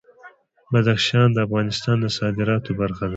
[0.71, 3.09] بدخشان د افغانستان د صادراتو برخه ده.